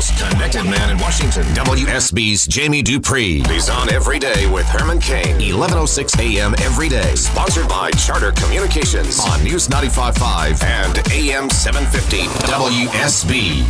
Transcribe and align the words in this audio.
most 0.00 0.32
connected 0.32 0.64
man 0.64 0.88
in 0.88 0.96
Washington, 0.96 1.42
WSB's 1.52 2.46
Jamie 2.46 2.80
Dupree. 2.80 3.42
He's 3.48 3.68
on 3.68 3.90
every 3.90 4.18
day 4.18 4.50
with 4.50 4.64
Herman 4.64 4.98
Cain, 4.98 5.34
1106 5.36 6.18
a.m. 6.18 6.54
every 6.60 6.88
day. 6.88 7.14
Sponsored 7.14 7.68
by 7.68 7.90
Charter 7.90 8.32
Communications 8.32 9.20
on 9.20 9.44
News 9.44 9.68
95.5 9.68 10.64
and 10.64 10.98
AM 11.12 11.50
750 11.50 12.22
WSB. 12.48 13.60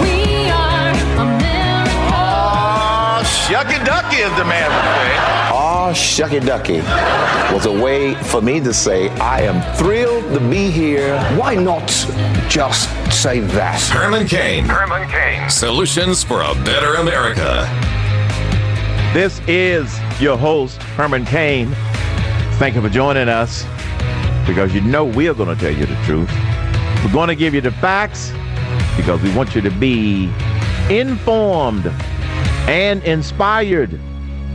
We 0.00 0.48
are 0.48 0.92
America. 1.20 1.92
Oh, 2.08 3.20
shucky 3.22 3.84
ducky, 3.84 4.22
as 4.22 4.34
the 4.38 4.46
man 4.46 4.70
would 4.70 5.58
say. 5.58 5.61
Oh, 5.92 5.94
shucky 5.94 6.40
ducky 6.40 6.78
was 7.54 7.66
a 7.66 7.70
way 7.70 8.14
for 8.14 8.40
me 8.40 8.60
to 8.60 8.72
say, 8.72 9.10
I 9.18 9.42
am 9.42 9.60
thrilled 9.76 10.24
to 10.32 10.40
be 10.48 10.70
here. 10.70 11.20
Why 11.36 11.54
not 11.54 11.86
just 12.48 12.88
say 13.12 13.40
that? 13.40 13.78
Herman 13.92 14.26
Cain. 14.26 14.64
Herman 14.64 15.06
Cain. 15.10 15.50
Solutions 15.50 16.24
for 16.24 16.40
a 16.40 16.54
better 16.64 16.94
America. 16.94 17.68
This 19.12 19.42
is 19.46 19.94
your 20.18 20.38
host, 20.38 20.82
Herman 20.96 21.26
Cain. 21.26 21.70
Thank 22.52 22.74
you 22.74 22.80
for 22.80 22.88
joining 22.88 23.28
us 23.28 23.66
because 24.46 24.74
you 24.74 24.80
know 24.80 25.04
we're 25.04 25.34
going 25.34 25.54
to 25.54 25.62
tell 25.62 25.76
you 25.78 25.84
the 25.84 26.02
truth. 26.06 26.32
We're 27.04 27.12
going 27.12 27.28
to 27.28 27.36
give 27.36 27.52
you 27.52 27.60
the 27.60 27.70
facts 27.70 28.32
because 28.96 29.20
we 29.20 29.30
want 29.34 29.54
you 29.54 29.60
to 29.60 29.70
be 29.70 30.32
informed 30.88 31.84
and 32.66 33.04
inspired 33.04 34.00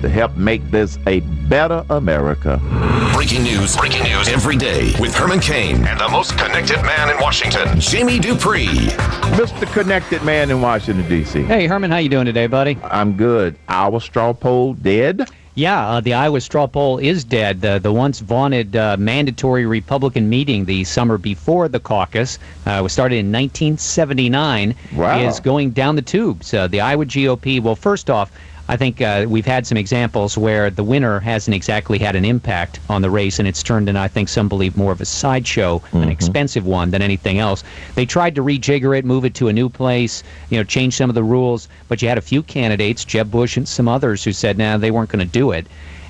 to 0.02 0.10
help 0.10 0.36
make 0.38 0.70
this 0.72 0.98
a 1.08 1.22
better 1.50 1.86
America. 1.90 2.60
Breaking 3.14 3.44
news, 3.44 3.76
breaking 3.76 4.04
news 4.04 4.28
every 4.30 4.56
day 4.58 4.94
with 5.00 5.14
Herman 5.16 5.40
Cain 5.40 5.86
and 5.88 6.00
the 6.00 6.08
most 6.10 6.38
connected 6.38 6.82
man 6.84 7.10
in 7.10 7.18
Washington, 7.22 7.80
Jimmy 7.80 8.20
Dupree. 8.20 8.68
Mr. 9.38 9.72
Connected 9.74 10.24
Man 10.24 10.50
in 10.52 10.62
Washington, 10.62 11.08
D.C. 11.10 11.44
Hey, 11.44 11.68
Herman, 11.68 11.92
how 11.92 11.98
you 11.98 12.10
doing 12.10 12.26
today, 12.26 12.48
buddy? 12.48 12.78
I'm 12.84 13.18
good. 13.18 13.58
Our 13.68 14.00
straw 14.00 14.34
poll 14.34 14.74
dead. 14.74 15.28
Yeah, 15.56 15.88
uh, 15.90 16.02
the 16.02 16.14
Iowa 16.14 16.40
straw 16.40 16.68
poll 16.68 17.00
is 17.00 17.24
dead. 17.24 17.62
The, 17.62 17.80
the 17.80 17.92
once 17.92 18.20
vaunted 18.20 18.76
uh, 18.76 18.96
mandatory 19.00 19.66
Republican 19.66 20.30
meeting 20.30 20.66
the 20.66 20.84
summer 20.84 21.18
before 21.18 21.68
the 21.68 21.80
caucus 21.80 22.38
uh, 22.68 22.80
was 22.84 22.94
started 22.94 23.16
in 23.16 23.32
1979 23.32 24.76
Wow. 24.96 25.20
is 25.20 25.40
going 25.40 25.72
down 25.72 25.96
the 25.96 26.02
tubes. 26.04 26.54
Uh, 26.54 26.68
the 26.68 26.82
Iowa 26.82 27.06
GOP, 27.06 27.60
well, 27.60 27.76
first 27.76 28.12
off, 28.12 28.32
I 28.70 28.76
think 28.76 29.02
uh, 29.02 29.26
we've 29.30 29.46
had 29.46 29.66
some 29.66 29.78
examples 29.78 30.38
where 30.38 30.70
the 30.70 30.84
winner 30.84 31.20
hasn't 31.22 31.56
exactly 31.56 31.98
had 31.98 32.16
an 32.16 32.26
impact 32.26 32.80
on 32.90 33.02
the 33.02 33.10
race, 33.10 33.40
and 33.40 33.48
it's 33.48 33.64
turned 33.64 33.88
into, 33.88 34.02
I 34.02 34.10
think 34.10 34.28
some 34.28 34.50
believe, 34.50 34.76
more 34.76 34.92
of 34.92 35.00
a 35.00 35.06
sideshow, 35.06 35.82
an 35.94 36.10
expensive 36.10 36.66
one 36.66 36.92
than 36.92 37.02
anything 37.02 37.40
else. 37.40 37.64
They 37.96 38.06
tried 38.06 38.36
to 38.36 38.44
rejigger 38.44 38.98
it, 38.98 39.06
move 39.06 39.24
it 39.24 39.34
to 39.36 39.48
a 39.48 39.54
new 39.54 39.70
place, 39.70 40.24
you 40.50 40.58
know, 40.58 40.64
change 40.64 40.96
some 40.96 41.10
of 41.10 41.16
the 41.16 41.24
rules, 41.24 41.70
but 41.88 42.02
you 42.02 42.10
had 42.10 42.18
a 42.18 42.22
few 42.22 42.44
candidates, 42.44 43.06
Jeb 43.06 43.32
Bush 43.32 43.56
and 43.56 43.68
some 43.68 43.88
others, 43.88 44.24
who 44.24 44.34
said, 44.34 44.58
nah, 44.58 44.78
they 44.78 44.92
weren't 44.92 45.10
going 45.10 45.26
to 45.26 45.32
do 45.32 45.52
it. 45.52 45.66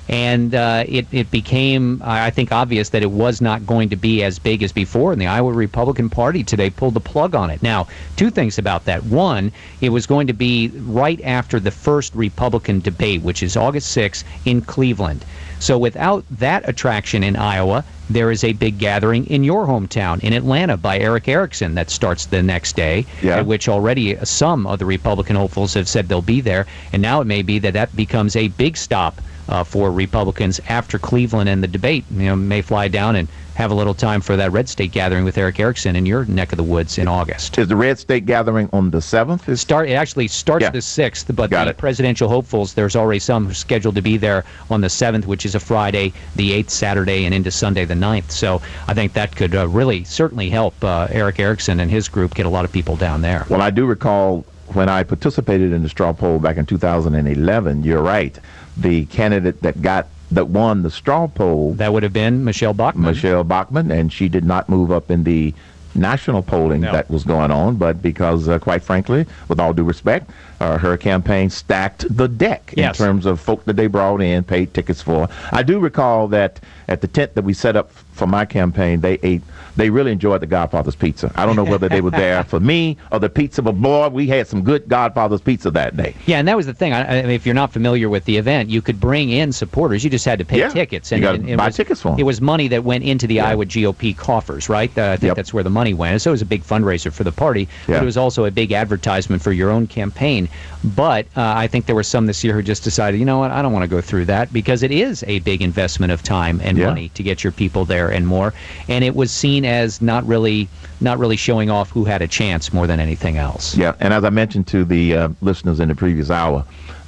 And 0.08 0.54
uh, 0.54 0.84
it, 0.88 1.06
it 1.12 1.30
became, 1.30 2.00
I 2.04 2.30
think, 2.30 2.50
obvious 2.50 2.88
that 2.90 3.02
it 3.02 3.10
was 3.10 3.40
not 3.42 3.66
going 3.66 3.90
to 3.90 3.96
be 3.96 4.22
as 4.22 4.38
big 4.38 4.62
as 4.62 4.72
before. 4.72 5.12
And 5.12 5.20
the 5.20 5.26
Iowa 5.26 5.52
Republican 5.52 6.08
Party 6.08 6.42
today 6.42 6.70
pulled 6.70 6.94
the 6.94 7.00
plug 7.00 7.34
on 7.34 7.50
it. 7.50 7.62
Now, 7.62 7.88
two 8.16 8.30
things 8.30 8.56
about 8.58 8.86
that. 8.86 9.04
One, 9.04 9.52
it 9.82 9.90
was 9.90 10.06
going 10.06 10.26
to 10.28 10.32
be 10.32 10.68
right 10.86 11.20
after 11.22 11.60
the 11.60 11.70
first 11.70 12.14
Republican 12.14 12.80
debate, 12.80 13.20
which 13.22 13.42
is 13.42 13.56
August 13.56 13.94
6th 13.96 14.24
in 14.46 14.62
Cleveland. 14.62 15.24
So 15.60 15.76
without 15.76 16.24
that 16.30 16.66
attraction 16.68 17.22
in 17.24 17.36
Iowa, 17.36 17.84
there 18.08 18.30
is 18.30 18.44
a 18.44 18.52
big 18.54 18.78
gathering 18.78 19.26
in 19.26 19.44
your 19.44 19.66
hometown 19.66 20.20
in 20.22 20.32
Atlanta 20.32 20.76
by 20.76 20.98
Erick 20.98 21.28
Erickson 21.28 21.74
that 21.74 21.90
starts 21.90 22.26
the 22.26 22.42
next 22.42 22.76
day, 22.76 23.04
Yeah. 23.22 23.38
at 23.38 23.46
which 23.46 23.68
already 23.68 24.16
some 24.24 24.66
of 24.66 24.78
the 24.78 24.86
Republican 24.86 25.36
hopefuls 25.36 25.74
have 25.74 25.88
said 25.88 26.08
they'll 26.08 26.22
be 26.22 26.40
there. 26.40 26.66
And 26.92 27.02
now 27.02 27.20
it 27.20 27.26
may 27.26 27.42
be 27.42 27.58
that 27.58 27.74
that 27.74 27.94
becomes 27.94 28.36
a 28.36 28.48
big 28.48 28.76
stop 28.76 29.20
uh, 29.48 29.64
for 29.64 29.90
Republicans 29.90 30.60
after 30.68 30.98
Cleveland 30.98 31.48
and 31.48 31.62
the 31.62 31.66
debate. 31.68 32.04
You 32.10 32.26
know, 32.26 32.36
may 32.36 32.62
fly 32.62 32.88
down 32.88 33.16
and 33.16 33.28
have 33.54 33.70
a 33.72 33.74
little 33.74 33.94
time 33.94 34.20
for 34.20 34.36
that 34.36 34.52
red 34.52 34.68
state 34.68 34.92
gathering 34.92 35.24
with 35.24 35.36
Erick 35.36 35.58
Erickson 35.58 35.96
in 35.96 36.06
your 36.06 36.24
neck 36.26 36.52
of 36.52 36.58
the 36.58 36.62
woods 36.62 36.96
in 36.96 37.08
August. 37.08 37.58
Is 37.58 37.66
the 37.66 37.74
Red 37.74 37.98
State 37.98 38.24
gathering 38.24 38.68
on 38.72 38.90
the 38.90 38.98
7th? 38.98 39.48
Is 39.48 39.60
Start. 39.60 39.88
It 39.88 39.94
actually 39.94 40.28
starts 40.28 40.62
Yeah. 40.62 40.70
the 40.70 40.80
sixth, 40.80 41.34
but 41.34 41.50
Got 41.50 41.64
the 41.64 41.70
it. 41.70 41.76
presidential 41.76 42.28
hopefuls, 42.28 42.72
there's 42.74 42.94
already 42.94 43.18
some 43.18 43.52
scheduled 43.52 43.96
to 43.96 44.02
be 44.02 44.16
there 44.16 44.44
on 44.70 44.80
the 44.80 44.88
seventh, 44.88 45.26
which 45.26 45.44
is 45.44 45.56
a 45.56 45.60
Friday, 45.60 46.12
the 46.36 46.52
eighth 46.52 46.70
Saturday, 46.70 47.24
and 47.24 47.34
into 47.34 47.50
Sunday 47.50 47.84
the 47.84 47.94
9th. 47.94 48.30
So 48.30 48.62
I 48.86 48.94
think 48.94 49.12
that 49.14 49.34
could 49.34 49.56
uh, 49.56 49.66
really 49.66 50.04
certainly 50.04 50.50
help 50.50 50.74
uh, 50.84 51.08
Erick 51.10 51.40
Erickson 51.40 51.80
and 51.80 51.90
his 51.90 52.08
group 52.08 52.34
get 52.36 52.46
a 52.46 52.50
lot 52.50 52.64
of 52.64 52.70
people 52.70 52.94
down 52.94 53.22
there. 53.22 53.44
Well, 53.48 53.60
I 53.62 53.70
do 53.70 53.86
recall 53.86 54.44
when 54.74 54.88
I 54.88 55.02
participated 55.02 55.72
in 55.72 55.82
the 55.82 55.88
straw 55.88 56.12
poll 56.12 56.38
back 56.38 56.56
in 56.56 56.66
2011. 56.66 57.82
You're 57.84 58.02
right. 58.02 58.38
The 58.76 59.06
candidate 59.06 59.62
that 59.62 59.82
got 59.82 60.06
that 60.30 60.48
won 60.48 60.82
the 60.82 60.90
straw 60.90 61.26
poll, 61.26 61.72
That 61.74 61.92
would 61.92 62.02
have 62.02 62.12
been 62.12 62.44
Michele 62.44 62.74
Bachmann. 62.74 63.14
Michele 63.14 63.44
Bachmann, 63.44 63.90
and 63.90 64.12
she 64.12 64.28
did 64.28 64.44
not 64.44 64.68
move 64.68 64.92
up 64.92 65.10
in 65.10 65.24
the 65.24 65.54
national 65.94 66.42
polling 66.42 66.82
No. 66.82 66.92
that 66.92 67.10
was 67.10 67.24
going 67.24 67.50
on, 67.50 67.76
but 67.76 68.02
because, 68.02 68.46
uh, 68.46 68.58
quite 68.58 68.82
frankly, 68.82 69.24
with 69.48 69.58
all 69.58 69.72
due 69.72 69.84
respect, 69.84 70.30
uh, 70.60 70.76
her 70.76 70.98
campaign 70.98 71.48
stacked 71.48 72.04
the 72.14 72.28
deck 72.28 72.74
Yes. 72.76 73.00
in 73.00 73.06
terms 73.06 73.24
of 73.24 73.40
folk 73.40 73.64
that 73.64 73.76
they 73.76 73.86
brought 73.86 74.20
in, 74.20 74.44
paid 74.44 74.74
tickets 74.74 75.00
for. 75.00 75.28
I 75.50 75.62
do 75.62 75.78
recall 75.80 76.28
that 76.28 76.60
at 76.88 77.00
the 77.00 77.08
tent 77.08 77.34
that 77.34 77.42
we 77.42 77.54
set 77.54 77.74
up 77.74 77.90
for 78.18 78.26
my 78.26 78.44
campaign, 78.44 79.00
they 79.00 79.14
ate, 79.22 79.42
they 79.76 79.88
really 79.88 80.10
enjoyed 80.12 80.40
the 80.42 80.46
Godfather's 80.46 80.96
pizza. 80.96 81.30
I 81.36 81.46
don't 81.46 81.54
know 81.56 81.64
whether 81.64 81.88
they 81.88 82.00
were 82.00 82.10
there 82.10 82.42
for 82.44 82.58
me 82.60 82.96
or 83.12 83.20
the 83.20 83.28
pizza, 83.30 83.62
but 83.62 83.72
boy, 83.72 84.08
we 84.08 84.26
had 84.26 84.46
some 84.48 84.62
good 84.62 84.88
Godfather's 84.88 85.40
pizza 85.40 85.70
that 85.70 85.96
day. 85.96 86.14
Yeah, 86.26 86.38
and 86.40 86.48
that 86.48 86.56
was 86.56 86.66
the 86.66 86.74
thing. 86.74 86.92
I, 86.92 87.18
I 87.18 87.22
mean, 87.22 87.30
if 87.30 87.46
you're 87.46 87.54
not 87.54 87.72
familiar 87.72 88.08
with 88.08 88.24
the 88.24 88.36
event, 88.36 88.68
you 88.68 88.82
could 88.82 88.98
bring 89.00 89.30
in 89.30 89.52
supporters. 89.52 90.02
You 90.02 90.10
just 90.10 90.24
had 90.24 90.38
to 90.40 90.44
pay 90.44 90.58
Yeah, 90.58 90.68
tickets. 90.68 91.10
you 91.12 91.16
And, 91.16 91.22
gotta 91.22 91.38
and 91.38 91.48
it 91.50 91.56
buy 91.56 91.66
was, 91.66 91.76
tickets 91.76 92.02
for 92.02 92.10
'em. 92.12 92.18
It 92.18 92.24
was 92.24 92.40
money 92.40 92.66
that 92.68 92.82
went 92.84 93.04
into 93.04 93.26
the 93.28 93.40
Iowa 93.40 93.64
GOP 93.64 94.16
coffers, 94.16 94.68
right? 94.68 94.90
Uh, 94.98 95.10
I 95.12 95.16
think 95.16 95.28
Yep. 95.30 95.36
that's 95.36 95.54
where 95.54 95.62
the 95.64 95.70
money 95.70 95.94
went. 95.94 96.20
So 96.20 96.30
it 96.30 96.32
was 96.32 96.42
a 96.42 96.46
big 96.46 96.64
fundraiser 96.64 97.12
for 97.12 97.22
the 97.24 97.32
party, 97.32 97.68
Yeah. 97.86 97.96
but 97.96 98.02
it 98.02 98.06
was 98.06 98.16
also 98.16 98.44
a 98.46 98.50
big 98.50 98.72
advertisement 98.72 99.40
for 99.42 99.52
your 99.52 99.70
own 99.70 99.86
campaign. 99.86 100.48
But 100.84 101.26
uh, 101.36 101.42
I 101.56 101.66
think 101.68 101.86
there 101.86 101.94
were 101.94 102.02
some 102.02 102.26
this 102.26 102.42
year 102.42 102.54
who 102.54 102.62
just 102.62 102.82
decided, 102.82 103.18
you 103.20 103.26
know 103.26 103.38
what, 103.38 103.50
I 103.52 103.62
don't 103.62 103.72
want 103.72 103.84
to 103.84 103.88
go 103.88 104.00
through 104.00 104.24
that 104.26 104.52
because 104.52 104.82
it 104.82 104.90
is 104.90 105.24
a 105.28 105.38
big 105.40 105.62
investment 105.62 106.10
of 106.12 106.22
time 106.22 106.60
and 106.64 106.76
Yeah. 106.78 106.86
money 106.86 107.10
to 107.14 107.22
get 107.22 107.44
your 107.44 107.52
people 107.52 107.84
there 107.84 108.07
and 108.10 108.26
more. 108.26 108.52
And 108.88 109.04
it 109.04 109.14
was 109.14 109.30
seen 109.30 109.64
as 109.64 110.00
not 110.02 110.26
really, 110.26 110.68
not 111.00 111.18
really 111.18 111.36
showing 111.36 111.70
off 111.70 111.90
who 111.90 112.04
had 112.04 112.22
a 112.22 112.28
chance 112.28 112.72
more 112.72 112.86
than 112.86 113.00
anything 113.00 113.36
else. 113.36 113.76
Yeah, 113.76 113.94
and 114.00 114.12
as 114.12 114.24
I 114.24 114.30
mentioned 114.30 114.66
to 114.68 114.84
the 114.84 115.14
uh, 115.14 115.28
listeners 115.40 115.80
in 115.80 115.88
the 115.88 115.94
previous 115.94 116.30
hour, 116.30 116.64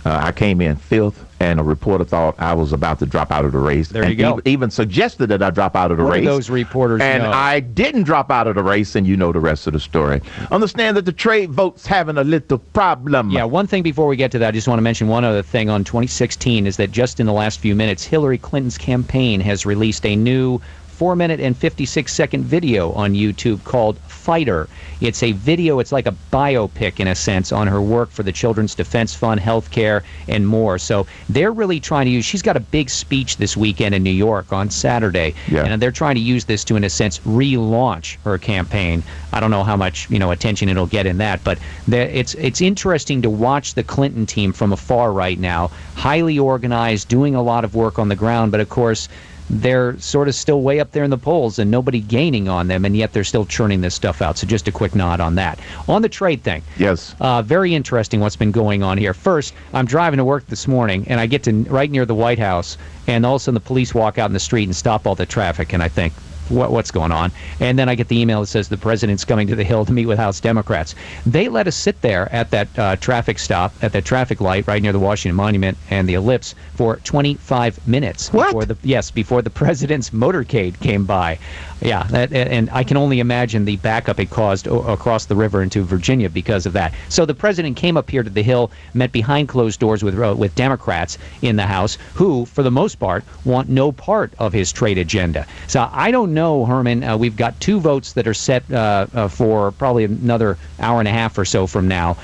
uh, 0.06 0.18
I 0.22 0.32
came 0.32 0.62
in 0.62 0.76
fifth, 0.76 1.26
and 1.40 1.60
a 1.60 1.62
reporter 1.62 2.04
thought 2.04 2.34
I 2.38 2.54
was 2.54 2.72
about 2.72 2.98
to 3.00 3.06
drop 3.06 3.30
out 3.30 3.44
of 3.44 3.52
the 3.52 3.58
race. 3.58 3.88
There 3.88 4.02
and 4.02 4.10
you 4.10 4.16
go. 4.16 4.30
Even, 4.38 4.48
even 4.48 4.70
suggested 4.70 5.26
that 5.26 5.42
I 5.42 5.50
drop 5.50 5.76
out 5.76 5.90
of 5.90 5.98
the 5.98 6.04
What 6.04 6.14
race. 6.14 6.24
those 6.24 6.48
reporters 6.48 7.02
And 7.02 7.22
know? 7.22 7.30
I 7.30 7.60
didn't 7.60 8.04
drop 8.04 8.30
out 8.30 8.46
of 8.46 8.54
the 8.54 8.62
race, 8.62 8.96
and 8.96 9.06
you 9.06 9.16
know 9.16 9.30
the 9.30 9.40
rest 9.40 9.66
of 9.66 9.74
the 9.74 9.80
story. 9.80 10.22
Understand 10.50 10.96
that 10.96 11.04
the 11.04 11.12
trade 11.12 11.50
vote's 11.50 11.86
having 11.86 12.16
a 12.16 12.24
little 12.24 12.58
problem. 12.58 13.30
Yeah, 13.30 13.44
one 13.44 13.66
thing 13.66 13.82
before 13.82 14.06
we 14.06 14.16
get 14.16 14.32
to 14.32 14.38
that, 14.38 14.48
I 14.48 14.50
just 14.52 14.68
want 14.68 14.78
to 14.78 14.82
mention 14.82 15.08
one 15.08 15.24
other 15.24 15.42
thing 15.42 15.68
on 15.68 15.84
2016 15.84 16.66
is 16.66 16.78
that 16.78 16.92
just 16.92 17.20
in 17.20 17.26
the 17.26 17.34
last 17.34 17.60
few 17.60 17.74
minutes, 17.74 18.02
Hillary 18.02 18.38
Clinton's 18.38 18.78
campaign 18.78 19.40
has 19.40 19.66
released 19.66 20.06
a 20.06 20.16
new 20.16 20.62
4 21.00 21.16
minute 21.16 21.40
and 21.40 21.56
56 21.56 22.12
second 22.12 22.44
video 22.44 22.92
on 22.92 23.14
YouTube 23.14 23.64
called 23.64 23.96
Fighter. 24.00 24.68
It's 25.00 25.22
a 25.22 25.32
video, 25.32 25.78
it's 25.78 25.92
like 25.92 26.06
a 26.06 26.14
biopic 26.30 27.00
in 27.00 27.08
a 27.08 27.14
sense 27.14 27.52
on 27.52 27.66
her 27.68 27.80
work 27.80 28.10
for 28.10 28.22
the 28.22 28.32
Children's 28.32 28.74
Defense 28.74 29.14
Fund, 29.14 29.40
healthcare, 29.40 30.02
and 30.28 30.46
more. 30.46 30.76
So 30.76 31.06
they're 31.30 31.52
really 31.52 31.80
trying 31.80 32.04
to 32.04 32.10
use, 32.10 32.26
she's 32.26 32.42
got 32.42 32.58
a 32.58 32.60
big 32.60 32.90
speech 32.90 33.38
this 33.38 33.56
weekend 33.56 33.94
in 33.94 34.02
New 34.02 34.10
York 34.10 34.52
on 34.52 34.68
Saturday. 34.68 35.34
Yeah. 35.50 35.64
And 35.64 35.80
they're 35.80 35.90
trying 35.90 36.16
to 36.16 36.20
use 36.20 36.44
this 36.44 36.64
to, 36.64 36.76
in 36.76 36.84
a 36.84 36.90
sense, 36.90 37.20
relaunch 37.20 38.18
her 38.24 38.36
campaign. 38.36 39.02
I 39.32 39.40
don't 39.40 39.50
know 39.50 39.64
how 39.64 39.76
much 39.76 40.10
you 40.10 40.18
know 40.18 40.32
attention 40.32 40.68
it'll 40.68 40.86
get 40.86 41.06
in 41.06 41.16
that, 41.16 41.42
but 41.44 41.58
it's 41.88 42.34
it's 42.34 42.60
interesting 42.60 43.22
to 43.22 43.30
watch 43.30 43.72
the 43.72 43.82
Clinton 43.82 44.26
team 44.26 44.52
from 44.52 44.70
afar 44.70 45.14
right 45.14 45.38
now, 45.38 45.70
highly 45.94 46.38
organized, 46.38 47.08
doing 47.08 47.34
a 47.34 47.42
lot 47.42 47.64
of 47.64 47.74
work 47.74 47.98
on 47.98 48.10
the 48.10 48.16
ground, 48.16 48.52
but 48.52 48.60
of 48.60 48.68
course. 48.68 49.08
They're 49.52 49.98
sort 49.98 50.28
of 50.28 50.36
still 50.36 50.62
way 50.62 50.78
up 50.78 50.92
there 50.92 51.02
in 51.02 51.10
the 51.10 51.18
polls 51.18 51.58
and 51.58 51.70
nobody 51.72 51.98
gaining 52.00 52.48
on 52.48 52.68
them, 52.68 52.84
and 52.84 52.96
yet 52.96 53.12
they're 53.12 53.24
still 53.24 53.44
churning 53.44 53.80
this 53.80 53.96
stuff 53.96 54.22
out. 54.22 54.38
So, 54.38 54.46
just 54.46 54.68
a 54.68 54.72
quick 54.72 54.94
nod 54.94 55.20
on 55.20 55.34
that. 55.34 55.58
On 55.88 56.02
the 56.02 56.08
trade 56.08 56.44
thing, 56.44 56.62
Yes. 56.78 57.16
uh, 57.20 57.42
very 57.42 57.74
interesting 57.74 58.20
what's 58.20 58.36
been 58.36 58.52
going 58.52 58.84
on 58.84 58.96
here. 58.96 59.12
First, 59.12 59.52
I'm 59.74 59.86
driving 59.86 60.18
to 60.18 60.24
work 60.24 60.46
this 60.46 60.68
morning, 60.68 61.04
and 61.08 61.18
I 61.18 61.26
get 61.26 61.42
to 61.44 61.52
right 61.64 61.90
near 61.90 62.06
the 62.06 62.14
White 62.14 62.38
House, 62.38 62.78
and 63.08 63.26
all 63.26 63.34
of 63.34 63.40
a 63.40 63.42
sudden 63.42 63.54
the 63.54 63.60
police 63.60 63.92
walk 63.92 64.18
out 64.18 64.30
in 64.30 64.34
the 64.34 64.38
street 64.40 64.64
and 64.64 64.76
stop 64.76 65.04
all 65.04 65.16
the 65.16 65.26
traffic, 65.26 65.72
and 65.72 65.82
I 65.82 65.88
think, 65.88 66.12
what, 66.50 66.70
what's 66.70 66.90
going 66.90 67.12
on? 67.12 67.32
And 67.60 67.78
then 67.78 67.88
I 67.88 67.94
get 67.94 68.08
the 68.08 68.18
email 68.18 68.40
that 68.40 68.46
says 68.46 68.68
the 68.68 68.76
president's 68.76 69.24
coming 69.24 69.46
to 69.48 69.56
the 69.56 69.64
Hill 69.64 69.84
to 69.84 69.92
meet 69.92 70.06
with 70.06 70.18
House 70.18 70.40
Democrats. 70.40 70.94
They 71.26 71.48
let 71.48 71.66
us 71.66 71.76
sit 71.76 72.00
there 72.02 72.32
at 72.32 72.50
that 72.50 72.78
uh, 72.78 72.96
traffic 72.96 73.38
stop, 73.38 73.72
at 73.82 73.92
that 73.92 74.04
traffic 74.04 74.40
light 74.40 74.66
right 74.66 74.82
near 74.82 74.92
the 74.92 74.98
Washington 74.98 75.36
Monument 75.36 75.78
and 75.90 76.08
the 76.08 76.14
Ellipse 76.14 76.54
for 76.74 76.96
25 76.96 77.86
minutes. 77.86 78.32
What? 78.32 78.48
Before 78.48 78.64
the, 78.64 78.76
yes, 78.82 79.10
before 79.10 79.42
the 79.42 79.50
president's 79.60 80.10
motorcade 80.10 80.78
came 80.80 81.04
by. 81.04 81.38
Yeah, 81.82 82.02
that, 82.10 82.32
and 82.32 82.68
I 82.70 82.84
can 82.84 82.96
only 82.96 83.20
imagine 83.20 83.64
the 83.64 83.76
backup 83.76 84.20
it 84.20 84.28
caused 84.28 84.68
o- 84.68 84.82
across 84.82 85.24
the 85.24 85.34
river 85.36 85.62
into 85.62 85.82
Virginia 85.82 86.28
because 86.28 86.66
of 86.66 86.74
that. 86.74 86.92
So 87.08 87.24
the 87.24 87.34
president 87.34 87.76
came 87.76 87.96
up 87.96 88.10
here 88.10 88.22
to 88.22 88.28
the 88.28 88.42
Hill, 88.42 88.70
met 88.92 89.12
behind 89.12 89.48
closed 89.48 89.80
doors 89.80 90.02
with 90.02 90.18
uh, 90.18 90.34
with 90.36 90.54
Democrats 90.54 91.16
in 91.40 91.56
the 91.56 91.66
House, 91.66 91.96
who, 92.14 92.44
for 92.44 92.62
the 92.62 92.70
most 92.70 92.96
part, 92.96 93.24
want 93.44 93.68
no 93.70 93.92
part 93.92 94.32
of 94.38 94.52
his 94.52 94.72
trade 94.72 94.98
agenda. 94.98 95.46
So 95.68 95.88
I 95.90 96.10
don't 96.10 96.34
know, 96.34 96.39
Herman. 96.40 97.04
Uh, 97.04 97.16
we've 97.16 97.36
got 97.36 97.58
two 97.60 97.80
votes 97.80 98.12
that 98.14 98.26
are 98.26 98.34
set 98.34 98.70
uh, 98.72 99.06
uh, 99.14 99.28
for 99.28 99.72
probably 99.72 100.04
another 100.04 100.56
hour 100.78 100.98
and 100.98 101.08
a 101.08 101.12
half 101.12 101.38
or 101.38 101.44
so 101.44 101.66
from 101.66 101.88
now. 101.88 102.16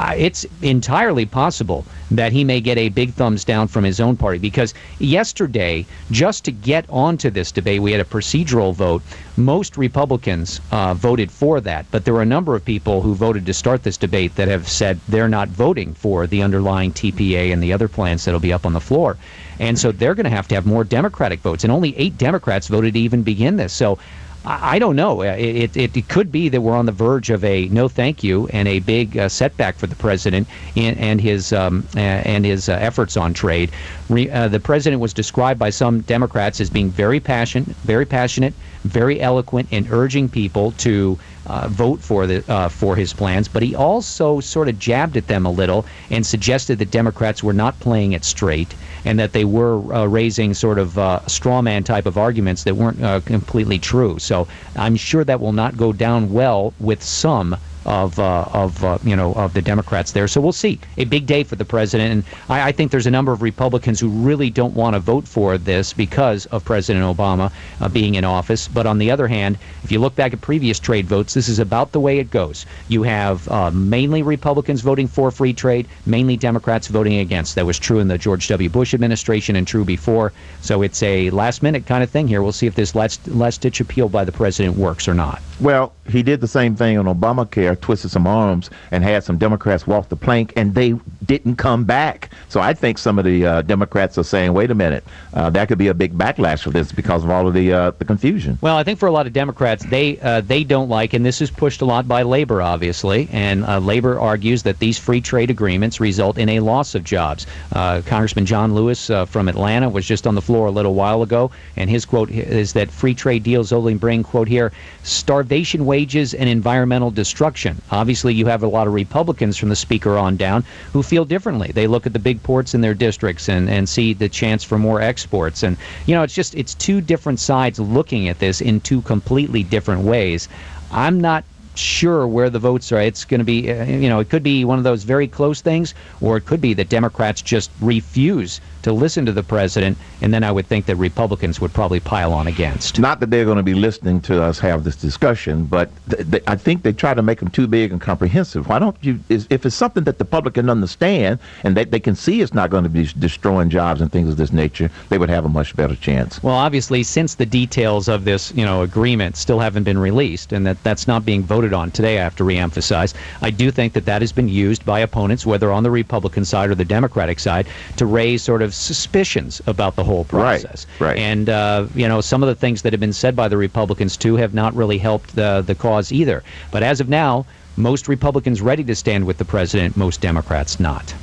Uh, 0.00 0.14
it's 0.16 0.46
entirely 0.62 1.26
possible 1.26 1.84
that 2.10 2.32
he 2.32 2.42
may 2.42 2.58
get 2.58 2.78
a 2.78 2.88
big 2.88 3.12
thumbs 3.12 3.44
down 3.44 3.68
from 3.68 3.84
his 3.84 4.00
own 4.00 4.16
party 4.16 4.38
because 4.38 4.72
yesterday, 4.98 5.84
just 6.10 6.42
to 6.42 6.50
get 6.50 6.86
onto 6.88 7.28
this 7.28 7.52
debate, 7.52 7.82
we 7.82 7.92
had 7.92 8.00
a 8.00 8.04
procedural 8.04 8.72
vote. 8.72 9.02
Most 9.36 9.76
Republicans 9.76 10.58
uh, 10.72 10.94
voted 10.94 11.30
for 11.30 11.60
that, 11.60 11.84
but 11.90 12.06
there 12.06 12.14
were 12.14 12.22
a 12.22 12.36
number 12.36 12.56
of 12.56 12.64
people 12.64 13.02
who 13.02 13.14
voted 13.14 13.44
to 13.44 13.52
start 13.52 13.82
this 13.82 13.98
debate 13.98 14.34
that 14.36 14.48
have 14.48 14.66
said 14.66 14.98
they're 15.06 15.28
not 15.28 15.50
voting 15.50 15.92
for 15.92 16.26
the 16.26 16.40
underlying 16.42 16.92
TPA 16.94 17.52
and 17.52 17.62
the 17.62 17.74
other 17.74 17.86
plans 17.86 18.24
that'll 18.24 18.40
be 18.40 18.54
up 18.54 18.64
on 18.64 18.72
the 18.72 18.80
floor. 18.80 19.18
And 19.58 19.78
so 19.78 19.92
they're 19.92 20.14
going 20.14 20.24
to 20.24 20.30
have 20.30 20.48
to 20.48 20.54
have 20.54 20.64
more 20.64 20.82
Democratic 20.82 21.40
votes. 21.40 21.62
And 21.62 21.70
only 21.70 21.94
eight 21.98 22.16
Democrats 22.16 22.68
voted 22.68 22.94
to 22.94 23.00
even 23.00 23.22
begin 23.22 23.58
this. 23.58 23.74
So 23.74 23.98
I 24.44 24.76
I 24.76 24.78
don't 24.78 24.96
know. 24.96 25.20
Uh, 25.22 25.36
It, 25.36 25.76
it, 25.76 25.96
it 25.96 26.08
could 26.08 26.30
be 26.32 26.48
that 26.48 26.60
we're 26.60 26.76
on 26.76 26.86
the 26.86 26.92
verge 26.92 27.30
of 27.30 27.44
a 27.44 27.68
no 27.68 27.88
thank 27.88 28.22
you 28.22 28.46
and 28.48 28.68
a 28.68 28.78
big 28.78 29.16
uh, 29.16 29.28
setback 29.28 29.78
for 29.78 29.86
the 29.86 29.96
president 29.96 30.48
in, 30.74 30.96
and 30.98 31.20
his 31.20 31.52
um, 31.52 31.86
and 31.96 32.44
his 32.44 32.68
uh, 32.68 32.72
efforts 32.72 33.16
on 33.16 33.34
trade. 33.34 33.72
Re, 34.08 34.30
uh, 34.30 34.48
the 34.48 34.60
president 34.60 35.00
was 35.00 35.12
described 35.14 35.58
by 35.58 35.70
some 35.70 36.00
Democrats 36.02 36.60
as 36.60 36.70
being 36.70 36.90
very 36.90 37.20
passionate, 37.20 37.76
very 37.84 38.06
passionate, 38.06 38.54
very 38.84 39.20
eloquent 39.20 39.68
in 39.70 39.86
urging 39.90 40.28
people 40.28 40.72
to 40.72 41.18
uh, 41.46 41.68
vote 41.68 42.00
for 42.00 42.26
the 42.26 42.44
uh, 42.50 42.68
for 42.68 42.96
his 42.96 43.12
plans. 43.12 43.48
But 43.48 43.62
he 43.62 43.74
also 43.74 44.40
sort 44.40 44.68
of 44.68 44.78
jabbed 44.78 45.16
at 45.16 45.26
them 45.26 45.46
a 45.46 45.50
little 45.50 45.86
and 46.10 46.24
suggested 46.24 46.78
that 46.78 46.90
Democrats 46.90 47.42
were 47.42 47.52
not 47.52 47.78
playing 47.80 48.12
it 48.12 48.24
straight 48.24 48.74
and 49.04 49.18
that 49.18 49.32
they 49.32 49.44
were 49.44 49.92
uh, 49.94 50.06
raising 50.06 50.54
sort 50.54 50.78
of 50.78 50.98
uh, 50.98 51.26
straw 51.26 51.62
man 51.62 51.84
type 51.84 52.06
of 52.06 52.18
arguments 52.18 52.64
that 52.64 52.76
weren't 52.76 53.02
uh, 53.02 53.20
completely 53.20 53.78
true. 53.78 54.18
So 54.18 54.46
I'm 54.76 54.96
sure 54.96 55.24
that 55.24 55.40
will 55.40 55.52
not 55.52 55.76
go 55.76 55.92
down 55.92 56.32
well 56.32 56.74
with 56.78 57.02
some 57.02 57.56
of 57.84 58.18
uh, 58.18 58.44
of 58.52 58.84
uh, 58.84 58.98
you 59.04 59.16
know 59.16 59.32
of 59.34 59.54
the 59.54 59.62
Democrats 59.62 60.12
there. 60.12 60.28
So 60.28 60.40
we'll 60.40 60.52
see. 60.52 60.78
A 60.98 61.04
big 61.04 61.26
day 61.26 61.44
for 61.44 61.56
the 61.56 61.64
president, 61.64 62.12
and 62.12 62.24
I, 62.48 62.68
I 62.68 62.72
think 62.72 62.90
there's 62.90 63.06
a 63.06 63.10
number 63.10 63.32
of 63.32 63.42
Republicans 63.42 64.00
who 64.00 64.08
really 64.08 64.50
don't 64.50 64.74
want 64.74 64.94
to 64.94 65.00
vote 65.00 65.26
for 65.26 65.58
this 65.58 65.92
because 65.92 66.46
of 66.46 66.64
President 66.64 67.04
Obama 67.04 67.52
uh, 67.80 67.88
being 67.88 68.14
in 68.14 68.24
office. 68.24 68.68
But 68.68 68.86
on 68.86 68.98
the 68.98 69.10
other 69.10 69.28
hand, 69.28 69.58
if 69.82 69.90
you 69.90 69.98
look 69.98 70.14
back 70.14 70.32
at 70.32 70.40
previous 70.40 70.78
trade 70.78 71.06
votes, 71.06 71.34
this 71.34 71.48
is 71.48 71.58
about 71.58 71.92
the 71.92 72.00
way 72.00 72.18
it 72.18 72.30
goes. 72.30 72.66
You 72.88 73.02
have 73.04 73.48
uh, 73.48 73.70
mainly 73.70 74.22
Republicans 74.22 74.80
voting 74.82 75.08
for 75.08 75.30
free 75.30 75.52
trade, 75.52 75.88
mainly 76.06 76.36
Democrats 76.36 76.88
voting 76.88 77.18
against. 77.18 77.54
That 77.54 77.66
was 77.66 77.78
true 77.78 77.98
in 77.98 78.08
the 78.08 78.18
George 78.18 78.48
W. 78.48 78.68
Bush 78.68 78.94
administration 78.94 79.56
and 79.56 79.66
true 79.66 79.84
before. 79.84 80.32
So 80.60 80.82
it's 80.82 81.02
a 81.02 81.30
last 81.30 81.62
minute 81.62 81.86
kind 81.86 82.02
of 82.02 82.10
thing 82.10 82.28
here. 82.28 82.42
We'll 82.42 82.52
see 82.52 82.66
if 82.66 82.74
this 82.74 82.94
last 82.94 83.26
last 83.28 83.60
ditch 83.60 83.80
appeal 83.80 84.08
by 84.08 84.24
the 84.24 84.32
president 84.32 84.76
works 84.76 85.08
or 85.08 85.14
not. 85.14 85.42
Well, 85.60 85.92
he 86.08 86.22
did 86.22 86.40
the 86.40 86.48
same 86.48 86.74
thing 86.74 86.96
on 86.96 87.04
Obamacare, 87.04 87.78
twisted 87.78 88.10
some 88.10 88.26
arms, 88.26 88.70
and 88.90 89.04
had 89.04 89.24
some 89.24 89.36
Democrats 89.36 89.86
walk 89.86 90.08
the 90.08 90.16
plank, 90.16 90.54
and 90.56 90.74
they 90.74 90.94
didn't 91.30 91.54
come 91.54 91.84
back. 91.84 92.28
So 92.48 92.58
I 92.58 92.74
think 92.74 92.98
some 92.98 93.16
of 93.16 93.24
the 93.24 93.46
uh, 93.46 93.62
Democrats 93.62 94.18
are 94.18 94.24
saying, 94.24 94.52
"Wait 94.52 94.72
a 94.72 94.74
minute, 94.74 95.04
uh, 95.32 95.48
that 95.50 95.68
could 95.68 95.78
be 95.78 95.86
a 95.86 95.94
big 95.94 96.18
backlash 96.18 96.64
for 96.64 96.70
this 96.70 96.90
because 96.90 97.22
of 97.22 97.30
all 97.30 97.46
of 97.46 97.54
the 97.54 97.72
uh, 97.72 97.92
the 97.92 98.04
confusion." 98.04 98.58
Well, 98.60 98.76
I 98.76 98.82
think 98.82 98.98
for 98.98 99.06
a 99.06 99.12
lot 99.12 99.28
of 99.28 99.32
Democrats, 99.32 99.84
they 99.84 100.18
uh, 100.18 100.40
they 100.40 100.64
don't 100.64 100.88
like, 100.88 101.12
and 101.14 101.24
this 101.24 101.40
is 101.40 101.48
pushed 101.48 101.82
a 101.82 101.84
lot 101.84 102.08
by 102.08 102.22
labor, 102.24 102.60
obviously. 102.60 103.28
And 103.30 103.64
uh, 103.64 103.78
labor 103.78 104.18
argues 104.18 104.64
that 104.64 104.80
these 104.80 104.98
free 104.98 105.20
trade 105.20 105.50
agreements 105.50 106.00
result 106.00 106.36
in 106.36 106.48
a 106.48 106.58
loss 106.58 106.96
of 106.96 107.04
jobs. 107.04 107.46
Uh, 107.70 108.02
Congressman 108.04 108.44
John 108.44 108.74
Lewis 108.74 109.08
from 109.28 109.48
Atlanta 109.48 109.88
was 109.88 110.04
just 110.04 110.26
on 110.26 110.34
the 110.34 110.42
floor 110.42 110.66
a 110.66 110.72
little 110.72 110.94
while 110.94 111.22
ago, 111.22 111.52
and 111.76 111.88
his 111.88 112.04
quote 112.04 112.30
is 112.32 112.72
that 112.72 112.90
free 112.90 113.14
trade 113.14 113.44
deals 113.44 113.72
only 113.72 113.94
bring 113.94 114.24
quote 114.24 114.48
here 114.48 114.72
starvation 115.04 115.86
wages 115.86 116.34
and 116.34 116.48
environmental 116.48 117.12
destruction. 117.12 117.80
Obviously, 117.92 118.34
you 118.34 118.46
have 118.46 118.64
a 118.64 118.66
lot 118.66 118.88
of 118.88 118.94
Republicans 118.94 119.56
from 119.56 119.68
the 119.68 119.76
speaker 119.76 120.18
on 120.18 120.36
down 120.36 120.64
who 120.92 121.04
feel 121.04 121.19
differently. 121.24 121.70
They 121.74 121.86
look 121.86 122.06
at 122.06 122.12
the 122.12 122.18
big 122.18 122.42
ports 122.42 122.74
in 122.74 122.80
their 122.80 122.94
districts 122.94 123.48
and, 123.48 123.68
and 123.68 123.88
see 123.88 124.12
the 124.12 124.28
chance 124.28 124.64
for 124.64 124.78
more 124.78 125.00
exports. 125.00 125.62
And, 125.62 125.76
you 126.06 126.14
know, 126.14 126.22
it's 126.22 126.34
just, 126.34 126.54
it's 126.54 126.74
two 126.74 127.00
different 127.00 127.40
sides 127.40 127.78
looking 127.78 128.28
at 128.28 128.38
this 128.38 128.60
in 128.60 128.80
two 128.80 129.02
completely 129.02 129.62
different 129.62 130.02
ways. 130.02 130.48
I'm 130.90 131.20
not 131.20 131.44
sure 131.80 132.26
where 132.26 132.50
the 132.50 132.58
votes 132.58 132.92
are. 132.92 133.00
It's 133.00 133.24
going 133.24 133.40
to 133.40 133.44
be, 133.44 133.70
uh, 133.70 133.84
you 133.84 134.08
know, 134.08 134.20
it 134.20 134.28
could 134.28 134.42
be 134.42 134.64
one 134.64 134.78
of 134.78 134.84
those 134.84 135.04
very 135.04 135.28
close 135.28 135.60
things, 135.60 135.94
or 136.20 136.36
it 136.36 136.46
could 136.46 136.60
be 136.60 136.74
that 136.74 136.88
Democrats 136.88 137.42
just 137.42 137.70
refuse 137.80 138.60
to 138.82 138.92
listen 138.92 139.26
to 139.26 139.32
the 139.32 139.42
president, 139.42 139.98
and 140.22 140.32
then 140.32 140.42
I 140.42 140.50
would 140.50 140.66
think 140.66 140.86
that 140.86 140.96
Republicans 140.96 141.60
would 141.60 141.72
probably 141.72 142.00
pile 142.00 142.32
on 142.32 142.46
against. 142.46 142.98
Not 142.98 143.20
that 143.20 143.30
they're 143.30 143.44
going 143.44 143.58
to 143.58 143.62
be 143.62 143.74
listening 143.74 144.20
to 144.22 144.42
us 144.42 144.58
have 144.60 144.84
this 144.84 144.96
discussion, 144.96 145.66
but 145.66 145.90
th- 146.08 146.30
th- 146.30 146.42
I 146.46 146.56
think 146.56 146.82
they 146.82 146.92
try 146.92 147.14
to 147.14 147.22
make 147.22 147.40
them 147.40 147.50
too 147.50 147.66
big 147.66 147.92
and 147.92 148.00
comprehensive. 148.00 148.68
Why 148.68 148.78
don't 148.78 148.96
you, 149.02 149.20
is, 149.28 149.46
if 149.50 149.66
it's 149.66 149.76
something 149.76 150.04
that 150.04 150.18
the 150.18 150.24
public 150.24 150.54
can 150.54 150.70
understand 150.70 151.38
and 151.62 151.76
that 151.76 151.90
they 151.90 152.00
can 152.00 152.14
see 152.14 152.40
it's 152.40 152.54
not 152.54 152.70
going 152.70 152.84
to 152.84 152.90
be 152.90 153.08
destroying 153.18 153.70
jobs 153.70 154.00
and 154.00 154.10
things 154.10 154.30
of 154.30 154.36
this 154.36 154.52
nature, 154.52 154.90
they 155.08 155.18
would 155.18 155.30
have 155.30 155.44
a 155.44 155.48
much 155.48 155.76
better 155.76 155.96
chance. 155.96 156.42
Well, 156.42 156.54
obviously, 156.54 157.02
since 157.02 157.34
the 157.34 157.46
details 157.46 158.08
of 158.08 158.24
this, 158.24 158.52
you 158.54 158.64
know, 158.64 158.82
agreement 158.82 159.36
still 159.36 159.58
haven't 159.58 159.84
been 159.84 159.98
released, 159.98 160.52
and 160.52 160.66
that 160.66 160.82
that's 160.82 161.06
not 161.06 161.24
being 161.24 161.42
voted 161.42 161.69
on 161.72 161.90
today, 161.90 162.18
I 162.18 162.22
have 162.24 162.34
to 162.36 162.44
reemphasize. 162.44 163.14
I 163.40 163.50
do 163.50 163.70
think 163.70 163.92
that 163.94 164.04
that 164.06 164.22
has 164.22 164.32
been 164.32 164.48
used 164.48 164.84
by 164.84 165.00
opponents, 165.00 165.46
whether 165.46 165.70
on 165.70 165.82
the 165.82 165.90
Republican 165.90 166.44
side 166.44 166.70
or 166.70 166.74
the 166.74 166.84
Democratic 166.84 167.40
side, 167.40 167.68
to 167.96 168.06
raise 168.06 168.42
sort 168.42 168.62
of 168.62 168.74
suspicions 168.74 169.60
about 169.66 169.96
the 169.96 170.04
whole 170.04 170.26
Right, 170.32 170.62
process. 170.62 170.86
right. 170.98 171.18
And 171.18 171.48
uh, 171.48 171.88
you 171.94 172.06
know, 172.08 172.20
some 172.20 172.42
of 172.42 172.48
the 172.48 172.54
things 172.54 172.82
that 172.82 172.92
have 172.92 173.00
been 173.00 173.12
said 173.12 173.34
by 173.36 173.48
the 173.48 173.56
Republicans 173.56 174.16
too 174.16 174.36
have 174.36 174.54
not 174.54 174.74
really 174.74 174.98
helped 174.98 175.34
the 175.34 175.62
the 175.66 175.74
cause 175.74 176.12
either. 176.12 176.42
But 176.70 176.82
as 176.82 177.00
of 177.00 177.08
now. 177.08 177.46
Most 177.76 178.08
Republicans 178.08 178.60
ready 178.60 178.84
to 178.84 178.94
stand 178.94 179.24
with 179.24 179.38
the 179.38 179.44
president, 179.44 179.96
most 179.96 180.20
Democrats 180.20 180.78
not. 180.78 181.14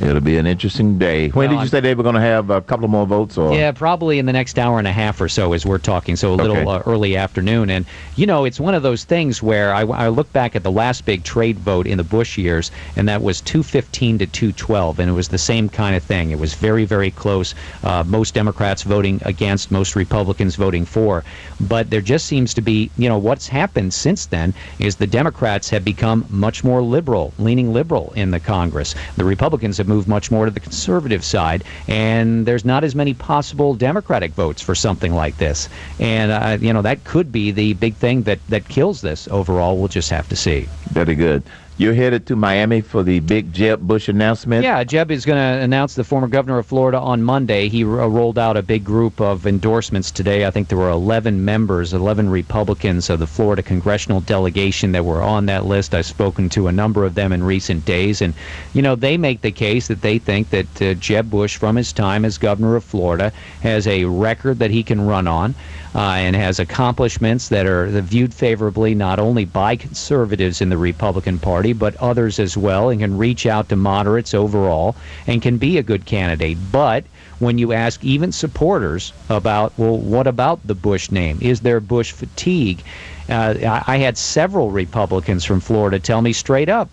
It'll 0.00 0.20
be 0.20 0.38
an 0.38 0.46
interesting 0.46 0.96
day. 0.98 1.28
When 1.30 1.48
Well, 1.48 1.58
did 1.58 1.64
you 1.64 1.68
say 1.68 1.80
they 1.80 1.94
were 1.94 2.04
going 2.04 2.14
to 2.14 2.20
have 2.20 2.50
a 2.50 2.60
couple 2.60 2.86
more 2.86 3.04
votes? 3.06 3.36
Or 3.36 3.52
Yeah, 3.52 3.72
probably 3.72 4.18
in 4.18 4.26
the 4.26 4.32
next 4.32 4.58
hour 4.58 4.78
and 4.78 4.86
a 4.86 4.92
half 4.92 5.20
or 5.20 5.28
so 5.28 5.52
as 5.54 5.66
we're 5.66 5.78
talking, 5.78 6.14
so 6.14 6.32
a 6.32 6.36
little 6.36 6.56
Okay. 6.56 6.70
uh, 6.70 6.82
early 6.86 7.16
afternoon. 7.16 7.68
And, 7.70 7.84
you 8.14 8.24
know, 8.26 8.44
it's 8.44 8.60
one 8.60 8.74
of 8.74 8.82
those 8.84 9.04
things 9.04 9.42
where 9.42 9.74
I, 9.74 9.82
I 9.82 10.08
look 10.08 10.32
back 10.32 10.54
at 10.54 10.62
the 10.62 10.70
last 10.70 11.04
big 11.04 11.24
trade 11.24 11.58
vote 11.58 11.86
in 11.88 11.98
the 11.98 12.04
Bush 12.04 12.38
years, 12.38 12.70
and 12.96 13.08
that 13.08 13.22
was 13.22 13.40
215 13.40 14.18
to 14.18 14.26
212, 14.26 15.00
and 15.00 15.10
it 15.10 15.14
was 15.14 15.28
the 15.28 15.38
same 15.38 15.68
kind 15.68 15.96
of 15.96 16.02
thing. 16.04 16.30
It 16.30 16.38
was 16.38 16.54
very, 16.54 16.84
very 16.84 17.10
close. 17.10 17.54
Uh, 17.82 18.04
most 18.06 18.34
Democrats 18.34 18.84
voting 18.84 19.20
against, 19.24 19.70
most 19.72 19.96
Republicans 19.96 20.54
voting 20.54 20.84
for. 20.84 21.24
But 21.60 21.90
there 21.90 22.00
just 22.00 22.26
seems 22.26 22.54
to 22.54 22.60
be, 22.60 22.90
you 22.96 23.08
know, 23.08 23.18
what's 23.18 23.48
happened 23.48 23.92
since 23.92 24.26
then 24.26 24.54
is 24.78 24.94
the 24.96 25.06
Democrats 25.08 25.68
have 25.70 25.84
become 25.84 26.24
much 26.30 26.62
more 26.62 26.82
liberal, 26.82 27.32
leaning 27.38 27.72
liberal 27.72 28.12
in 28.14 28.30
the 28.30 28.38
Congress. 28.40 28.94
The 29.16 29.24
Republicans 29.24 29.78
have 29.78 29.87
moved 29.88 30.08
much 30.08 30.30
more 30.30 30.44
to 30.44 30.50
the 30.50 30.60
conservative 30.60 31.24
side, 31.24 31.64
and 31.88 32.46
there's 32.46 32.64
not 32.64 32.84
as 32.84 32.94
many 32.94 33.14
possible 33.14 33.74
Democratic 33.74 34.32
votes 34.32 34.62
for 34.62 34.74
something 34.74 35.14
like 35.14 35.38
this. 35.38 35.68
And, 35.98 36.30
uh, 36.30 36.58
you 36.60 36.72
know, 36.72 36.82
that 36.82 37.04
could 37.04 37.32
be 37.32 37.50
the 37.50 37.72
big 37.74 37.96
thing 37.96 38.22
that, 38.24 38.38
that 38.48 38.68
kills 38.68 39.00
this 39.00 39.26
overall. 39.28 39.78
We'll 39.78 39.88
just 39.88 40.10
have 40.10 40.28
to 40.28 40.36
see. 40.36 40.68
Very 40.92 41.14
good. 41.14 41.42
You're 41.80 41.94
headed 41.94 42.26
to 42.26 42.34
Miami 42.34 42.80
for 42.80 43.04
the 43.04 43.20
big 43.20 43.52
Jeb 43.52 43.80
Bush 43.86 44.08
announcement? 44.08 44.64
Yeah, 44.64 44.82
Jeb 44.82 45.12
is 45.12 45.24
going 45.24 45.38
to 45.38 45.62
announce 45.62 45.94
the 45.94 46.02
former 46.02 46.26
governor 46.26 46.58
of 46.58 46.66
Florida 46.66 46.98
on 46.98 47.22
Monday. 47.22 47.68
He 47.68 47.84
ro- 47.84 48.08
rolled 48.08 48.36
out 48.36 48.56
a 48.56 48.64
big 48.64 48.82
group 48.82 49.20
of 49.20 49.46
endorsements 49.46 50.10
today. 50.10 50.44
I 50.44 50.50
think 50.50 50.66
there 50.66 50.76
were 50.76 50.90
11 50.90 51.44
members, 51.44 51.94
11 51.94 52.30
Republicans 52.30 53.08
of 53.10 53.20
the 53.20 53.28
Florida 53.28 53.62
congressional 53.62 54.20
delegation 54.20 54.90
that 54.90 55.04
were 55.04 55.22
on 55.22 55.46
that 55.46 55.66
list. 55.66 55.94
I've 55.94 56.06
spoken 56.06 56.48
to 56.48 56.66
a 56.66 56.72
number 56.72 57.04
of 57.04 57.14
them 57.14 57.32
in 57.32 57.44
recent 57.44 57.84
days, 57.84 58.22
and 58.22 58.34
you 58.74 58.82
know 58.82 58.96
they 58.96 59.16
make 59.16 59.42
the 59.42 59.52
case 59.52 59.86
that 59.86 60.02
they 60.02 60.18
think 60.18 60.50
that 60.50 60.82
uh, 60.82 60.94
Jeb 60.94 61.30
Bush, 61.30 61.58
from 61.58 61.76
his 61.76 61.92
time 61.92 62.24
as 62.24 62.38
governor 62.38 62.74
of 62.74 62.82
Florida, 62.82 63.32
has 63.62 63.86
a 63.86 64.04
record 64.04 64.58
that 64.58 64.72
he 64.72 64.82
can 64.82 65.06
run 65.06 65.28
on. 65.28 65.54
Uh, 65.94 65.98
and 65.98 66.36
has 66.36 66.58
accomplishments 66.58 67.48
that 67.48 67.66
are 67.66 67.86
viewed 67.86 68.34
favorably 68.34 68.94
not 68.94 69.18
only 69.18 69.44
by 69.44 69.76
conservatives 69.76 70.60
in 70.60 70.68
the 70.68 70.78
Republican 70.78 71.38
Party, 71.38 71.72
but 71.72 71.96
others 71.96 72.38
as 72.38 72.56
well, 72.56 72.90
and 72.90 73.00
can 73.00 73.16
reach 73.16 73.46
out 73.46 73.68
to 73.68 73.76
moderates 73.76 74.34
overall 74.34 74.94
and 75.26 75.42
can 75.42 75.56
be 75.56 75.78
a 75.78 75.82
good 75.82 76.04
candidate. 76.04 76.58
But 76.70 77.04
when 77.38 77.58
you 77.58 77.72
ask 77.72 78.02
even 78.04 78.32
supporters 78.32 79.12
about, 79.28 79.72
well, 79.78 79.96
what 79.96 80.26
about 80.26 80.66
the 80.66 80.74
Bush 80.74 81.10
name? 81.10 81.38
Is 81.40 81.60
there 81.60 81.80
Bush 81.80 82.12
fatigue? 82.12 82.82
Uh, 83.28 83.82
I, 83.86 83.98
had 83.98 84.16
several 84.16 84.70
Republicans 84.70 85.44
from 85.44 85.60
Florida 85.60 85.98
tell 85.98 86.22
me 86.22 86.32
straight 86.32 86.68
up, 86.68 86.88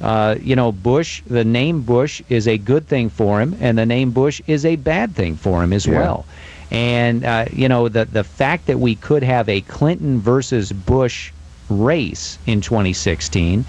uh, 0.00 0.36
you 0.40 0.56
know, 0.56 0.72
Bush, 0.72 1.22
the 1.26 1.44
name 1.44 1.80
Bush 1.82 2.20
is 2.28 2.46
a 2.48 2.58
good 2.58 2.86
thing 2.86 3.08
for 3.08 3.40
him, 3.40 3.56
and 3.60 3.78
the 3.78 3.86
name 3.86 4.10
Bush 4.10 4.42
is 4.46 4.64
a 4.66 4.76
bad 4.76 5.14
thing 5.14 5.36
for 5.36 5.62
him 5.62 5.72
as 5.72 5.86
Yeah. 5.86 5.98
well. 5.98 6.26
And 6.70 7.24
uh, 7.24 7.46
you 7.52 7.68
know, 7.68 7.88
the 7.88 8.04
the 8.04 8.24
fact 8.24 8.66
that 8.66 8.80
we 8.80 8.94
could 8.96 9.22
have 9.22 9.48
a 9.48 9.60
Clinton 9.62 10.20
versus 10.20 10.72
Bush 10.72 11.32
race 11.68 12.38
in 12.46 12.60
2016, 12.60 13.64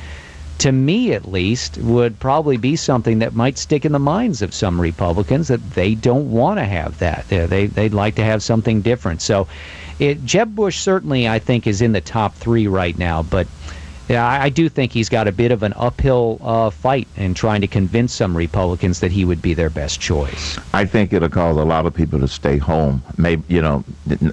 to 0.59 0.71
me 0.71 1.13
at 1.13 1.27
least, 1.31 1.77
would 1.77 2.19
probably 2.19 2.57
be 2.57 2.75
something 2.75 3.19
that 3.19 3.33
might 3.35 3.57
stick 3.57 3.85
in 3.85 3.91
the 3.91 3.99
minds 3.99 4.41
of 4.41 4.53
some 4.53 4.81
Republicans 4.81 5.47
that 5.49 5.71
they 5.71 5.93
don't 5.95 6.31
want 6.31 6.57
to 6.59 6.65
have 6.65 6.97
that. 6.99 7.27
They 7.29 7.45
they- 7.45 7.67
they'd 7.67 7.93
like 7.93 8.15
to 8.15 8.23
have 8.23 8.41
something 8.41 8.81
different. 8.81 9.21
So, 9.21 9.47
it, 9.99 10.25
Jeb 10.25 10.55
Bush 10.55 10.77
certainly, 10.79 11.27
I 11.27 11.39
think, 11.39 11.67
is 11.67 11.81
in 11.81 11.91
the 11.91 12.01
top 12.01 12.35
three 12.35 12.67
right 12.67 12.97
now, 12.97 13.21
but. 13.23 13.47
Yeah, 14.09 14.25
I, 14.25 14.43
I 14.43 14.49
do 14.49 14.69
think 14.69 14.93
he's 14.93 15.09
got 15.09 15.27
a 15.27 15.31
bit 15.31 15.51
of 15.51 15.63
an 15.63 15.73
uphill 15.75 16.39
uh, 16.41 16.69
fight 16.69 17.07
in 17.17 17.33
trying 17.33 17.61
to 17.61 17.67
convince 17.67 18.13
some 18.13 18.35
Republicans 18.37 19.01
that 19.01 19.11
he 19.11 19.25
would 19.25 19.41
be 19.41 19.53
their 19.53 19.69
best 19.69 19.99
choice. 19.99 20.57
I 20.73 20.85
think 20.85 21.11
it'll 21.11 21.29
cause 21.29 21.57
a 21.57 21.65
lot 21.65 21.85
of 21.85 21.93
people 21.93 22.19
to 22.19 22.27
stay 22.27 22.57
home. 22.57 23.03
Maybe 23.17 23.43
you 23.53 23.61
know, 23.61 23.83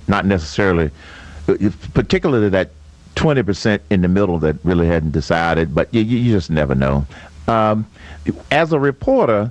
not 0.07 0.26
necessarily, 0.26 0.90
particularly 1.93 2.49
that 2.50 2.71
twenty 3.16 3.43
percent 3.43 3.83
in 3.90 4.02
the 4.02 4.09
middle 4.09 4.38
that 4.40 4.57
really 4.64 4.87
hadn't 4.87 5.12
decided. 5.12 5.75
But 5.75 5.93
you, 5.93 6.02
you 6.02 6.33
just 6.33 6.50
never 6.50 6.75
know. 6.75 7.07
Um, 7.49 7.87
as 8.50 8.73
a 8.73 8.78
reporter, 8.78 9.50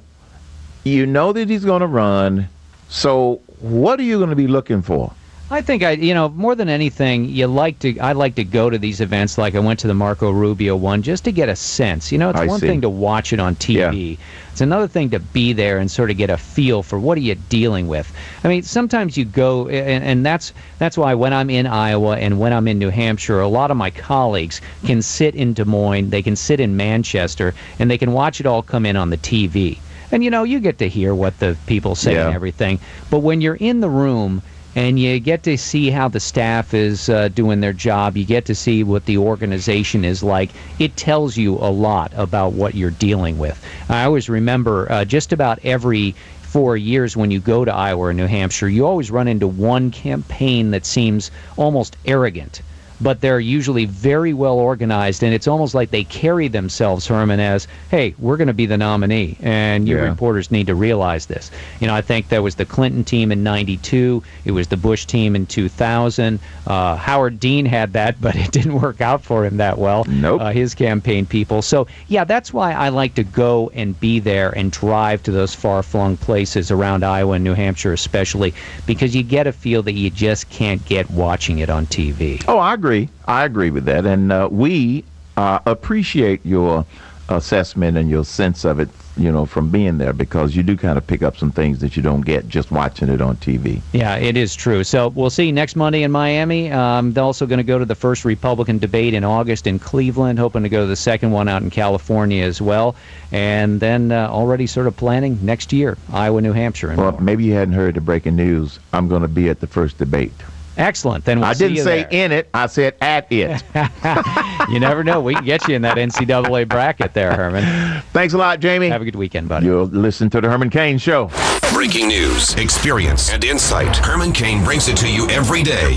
you 0.84 1.06
know 1.06 1.34
that 1.34 1.50
he's 1.50 1.66
going 1.66 1.82
to 1.82 1.88
run. 1.88 2.48
So 2.88 3.42
what 3.60 4.00
are 4.00 4.04
you 4.04 4.18
going 4.18 4.30
to 4.30 4.36
be 4.36 4.48
looking 4.48 4.82
for? 4.82 5.14
I 5.52 5.62
think 5.62 5.84
I, 5.84 5.92
you 5.92 6.14
know, 6.14 6.30
more 6.30 6.56
than 6.56 6.68
anything, 6.70 7.26
you 7.26 7.46
like 7.48 7.78
to. 7.80 8.00
I 8.00 8.14
like 8.14 8.36
to 8.36 8.44
go 8.44 8.70
to 8.70 8.78
these 8.80 9.02
events, 9.02 9.38
like 9.38 9.54
I 9.56 9.60
went 9.60 9.78
to 9.82 9.88
the 9.88 9.94
Marco 9.94 10.32
Rubio 10.32 10.76
one, 10.76 11.04
just 11.04 11.26
to 11.26 11.32
get 11.32 11.48
a 11.48 11.56
sense. 11.56 12.12
You 12.12 12.18
know, 12.18 12.30
it's 12.32 12.40
I 12.40 12.48
one 12.48 12.60
see. 12.60 12.68
thing 12.68 12.82
to 12.82 12.90
watch 12.90 13.34
it 13.34 13.40
on 13.40 13.56
TV. 13.58 14.18
It's 14.52 14.62
another 14.62 14.88
thing 14.88 15.10
to 15.12 15.20
be 15.20 15.54
there 15.54 15.78
and 15.80 15.92
sort 15.92 16.10
of 16.10 16.18
get 16.18 16.30
a 16.30 16.38
feel 16.38 16.82
for 16.82 16.98
what 16.98 17.18
are 17.18 17.22
you 17.22 17.36
dealing 17.36 17.88
with. 17.88 18.12
I 18.44 18.48
mean, 18.48 18.64
sometimes 18.64 19.16
you 19.18 19.26
go, 19.26 19.68
and, 19.68 20.04
and 20.04 20.26
that's 20.26 20.54
that's 20.80 20.98
why 20.98 21.14
when 21.14 21.34
I'm 21.34 21.50
in 21.50 21.68
Iowa 21.68 22.18
and 22.18 22.40
when 22.40 22.52
I'm 22.54 22.68
in 22.68 22.80
New 22.80 22.90
Hampshire, 22.90 23.40
a 23.42 23.48
lot 23.48 23.70
of 23.70 23.78
my 23.78 23.92
colleagues 23.92 24.60
can 24.86 25.02
sit 25.02 25.36
in 25.36 25.54
Des 25.54 25.66
Moines, 25.66 26.10
they 26.10 26.22
can 26.24 26.36
sit 26.36 26.62
in 26.62 26.78
Manchester, 26.78 27.54
and 27.80 27.92
they 27.92 27.98
can 27.98 28.14
watch 28.14 28.40
it 28.40 28.46
all 28.48 28.64
come 28.64 28.86
in 28.86 28.96
on 28.96 29.10
the 29.12 29.18
TV. 29.18 29.78
And 30.12 30.24
you 30.24 30.32
know, 30.32 30.44
you 30.44 30.60
get 30.60 30.78
to 30.80 30.90
hear 30.90 31.14
what 31.14 31.38
the 31.40 31.58
people 31.68 31.96
say 31.96 32.14
Yeah. 32.14 32.28
and 32.28 32.36
everything. 32.36 32.80
But 33.12 33.20
when 33.20 33.42
you're 33.42 33.56
in 33.56 33.82
the 33.82 33.90
room 33.90 34.42
and 34.76 35.00
you 35.00 35.20
get 35.20 35.44
to 35.44 35.58
see 35.58 35.90
how 35.90 36.08
the 36.08 36.20
staff 36.20 36.74
is 36.74 37.10
uh, 37.10 37.28
doing 37.30 37.60
their 37.60 37.74
job, 37.74 38.18
you 38.18 38.26
get 38.26 38.46
to 38.46 38.56
see 38.56 38.84
what 38.84 39.06
the 39.06 39.18
organization 39.18 40.04
is 40.04 40.24
like. 40.24 40.50
It 40.80 40.98
tells 40.98 41.38
you 41.38 41.56
a 41.56 41.70
lot 41.72 42.12
about 42.16 42.54
what 42.54 42.76
you're 42.76 42.92
dealing 42.92 43.38
with. 43.38 43.64
I 43.90 44.04
always 44.06 44.30
remember 44.30 44.92
uh, 44.92 45.06
just 45.06 45.32
about 45.32 45.60
every 45.64 46.16
four 46.42 46.78
years 46.78 47.18
when 47.18 47.32
you 47.32 47.40
go 47.40 47.66
to 47.66 47.74
Iowa 47.74 48.10
or 48.10 48.14
New 48.14 48.28
Hampshire, 48.28 48.70
you 48.70 48.86
always 48.86 49.12
run 49.12 49.28
into 49.28 49.48
one 49.48 49.92
campaign 49.92 50.72
that 50.72 50.86
seems 50.86 51.32
almost 51.58 51.98
arrogant 52.06 52.62
but 53.04 53.22
they're 53.22 53.40
usually 53.40 53.86
very 53.86 54.34
well 54.34 54.58
organized, 54.58 55.22
and 55.24 55.34
it's 55.34 55.48
almost 55.48 55.76
like 55.76 55.92
they 55.92 56.04
carry 56.06 56.48
themselves, 56.48 57.06
Herman, 57.06 57.40
as, 57.40 57.68
hey, 57.92 58.16
we're 58.18 58.38
going 58.38 58.48
to 58.48 58.54
be 58.54 58.66
the 58.66 58.78
nominee, 58.78 59.38
and 59.42 59.88
you 59.88 59.98
Yeah. 59.98 60.04
reporters 60.04 60.50
need 60.52 60.68
to 60.68 60.76
realize 60.76 61.26
this. 61.26 61.52
You 61.80 61.88
know, 61.88 61.94
I 61.96 62.02
think 62.02 62.30
there 62.30 62.42
was 62.42 62.56
the 62.56 62.66
Clinton 62.66 63.04
team 63.04 63.32
in 63.32 63.44
92, 63.44 64.24
it 64.46 64.52
was 64.52 64.68
the 64.68 64.78
Bush 64.78 65.06
team 65.06 65.36
in 65.36 65.46
2000. 65.46 66.40
Uh, 66.66 66.96
Howard 66.96 67.40
Dean 67.40 67.66
had 67.66 67.94
that, 67.94 68.20
but 68.22 68.36
it 68.36 68.52
didn't 68.52 68.80
work 68.82 69.02
out 69.02 69.22
for 69.24 69.46
him 69.46 69.58
that 69.58 69.78
well, 69.78 70.06
Nope. 70.08 70.42
uh, 70.42 70.52
his 70.52 70.74
campaign 70.74 71.26
people. 71.26 71.62
So, 71.62 71.88
yeah, 72.08 72.24
that's 72.24 72.54
why 72.54 72.72
I 72.72 72.90
like 72.90 73.16
to 73.16 73.24
go 73.24 73.70
and 73.74 74.00
be 74.00 74.20
there 74.20 74.52
and 74.58 74.72
drive 74.72 75.22
to 75.24 75.32
those 75.32 75.54
far 75.54 75.84
flung 75.84 76.16
places 76.18 76.72
around 76.72 77.04
Iowa 77.04 77.34
and 77.34 77.44
New 77.44 77.54
Hampshire, 77.54 77.92
especially, 77.94 78.54
because 78.86 79.14
you 79.16 79.24
get 79.24 79.46
a 79.48 79.52
feel 79.52 79.84
that 79.84 79.94
you 79.94 80.10
just 80.10 80.50
can't 80.50 80.84
get 80.86 81.10
watching 81.12 81.60
it 81.60 81.70
on 81.70 81.86
TV. 81.88 82.44
Oh, 82.48 82.58
I 82.60 82.74
agree. 82.74 82.93
I 83.26 83.46
agree 83.46 83.72
with 83.72 83.86
that, 83.86 84.06
and 84.06 84.32
uh, 84.32 84.48
we 84.52 85.04
uh, 85.38 85.60
appreciate 85.66 86.46
your 86.46 86.86
assessment 87.30 87.98
and 87.98 88.10
your 88.10 88.26
sense 88.26 88.66
of 88.66 88.80
it. 88.80 88.90
You 89.16 89.32
know, 89.32 89.46
from 89.46 89.70
being 89.70 90.00
there, 90.00 90.12
because 90.12 90.56
you 90.56 90.64
do 90.64 90.76
kind 90.76 90.98
of 90.98 91.06
pick 91.06 91.22
up 91.22 91.38
some 91.38 91.52
things 91.52 91.78
that 91.82 91.96
you 91.96 92.02
don't 92.02 92.22
get 92.22 92.48
just 92.48 92.72
watching 92.72 93.10
it 93.10 93.22
on 93.22 93.38
TV. 93.38 93.80
Yeah, 93.92 94.16
it 94.16 94.36
is 94.36 94.56
true. 94.56 94.84
So 94.84 95.10
we'll 95.10 95.30
see 95.30 95.52
next 95.52 95.76
Monday 95.76 96.02
in 96.02 96.10
Miami. 96.10 96.72
Um, 96.72 97.14
they're 97.14 97.24
also 97.24 97.46
going 97.46 97.60
to 97.60 97.64
go 97.64 97.78
to 97.78 97.86
the 97.86 97.94
first 97.94 98.26
Republican 98.26 98.80
debate 98.80 99.14
in 99.14 99.24
August 99.24 99.68
in 99.68 99.78
Cleveland, 99.78 100.40
hoping 100.40 100.64
to 100.64 100.70
go 100.70 100.82
to 100.82 100.88
the 100.88 100.96
second 100.96 101.30
one 101.30 101.48
out 101.48 101.62
in 101.62 101.70
California 101.70 102.44
as 102.44 102.60
well. 102.60 102.96
And 103.32 103.80
then 103.80 104.12
uh, 104.12 104.30
already 104.30 104.66
sort 104.66 104.88
of 104.88 104.98
planning 104.98 105.38
next 105.46 105.72
year, 105.72 105.96
Iowa, 106.12 106.42
New 106.42 106.54
Hampshire. 106.54 106.96
Well, 106.98 107.12
more. 107.12 107.22
maybe 107.22 107.44
you 107.44 107.54
hadn't 107.54 107.76
heard 107.76 107.94
the 107.94 108.02
breaking 108.02 108.36
news. 108.36 108.80
I'm 108.94 109.08
going 109.08 109.22
to 109.22 109.28
be 109.28 109.48
at 109.48 109.60
the 109.60 109.68
first 109.68 110.00
debate. 110.00 110.34
Excellent. 110.78 111.24
Then 111.26 111.40
we'll 111.40 111.50
I 111.50 111.54
see 111.54 111.66
didn't 111.66 111.78
you 111.78 111.84
say 111.84 112.04
there. 112.04 112.26
in 112.26 112.32
it. 112.32 112.50
I 112.54 112.66
said 112.68 112.96
at 113.02 113.32
it. 113.32 113.64
You 114.70 114.80
never 114.80 115.04
know. 115.04 115.20
We 115.22 115.36
can 115.36 115.44
get 115.46 115.68
you 115.68 115.76
in 115.76 115.82
that 115.84 115.98
NCAA 115.98 116.68
bracket 116.68 117.14
there, 117.14 117.36
Herman. 117.36 118.02
Thanks 118.14 118.34
a 118.34 118.38
lot, 118.38 118.60
Jamie. 118.60 118.88
Have 118.90 119.02
a 119.02 119.06
good 119.06 119.16
weekend, 119.16 119.50
buddy. 119.50 119.66
You'll 119.68 119.86
listen 119.86 120.30
to 120.32 120.42
the 120.42 120.50
Herman 120.50 120.70
Cain 120.70 120.98
Show. 120.98 121.30
Breaking 121.74 122.08
news, 122.08 122.56
experience, 122.56 123.30
and 123.32 123.44
insight. 123.44 123.96
Herman 123.98 124.32
Cain 124.32 124.64
brings 124.64 124.88
it 124.88 124.96
to 124.98 125.12
you 125.12 125.28
every 125.30 125.64
day 125.64 125.96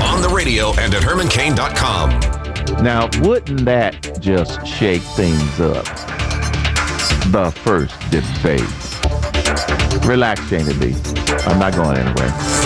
on 0.00 0.22
the 0.22 0.32
radio 0.34 0.70
and 0.80 0.94
at 0.94 1.02
hermancain.com. 1.02 2.82
Now, 2.82 3.08
wouldn't 3.20 3.64
that 3.66 4.18
just 4.20 4.66
shake 4.66 5.02
things 5.02 5.60
up? 5.60 5.84
The 7.30 7.52
first 7.62 7.98
debate. 8.10 8.62
Relax, 10.06 10.48
Jamie 10.48 10.72
Lee. 10.74 10.94
I'm 11.46 11.58
not 11.58 11.74
going 11.74 11.96
anywhere. 11.98 12.65